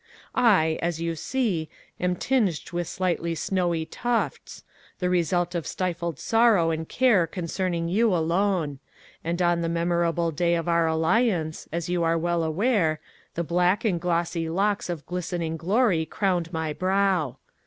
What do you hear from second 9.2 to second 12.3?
and on the memorable day of our alliance, as you are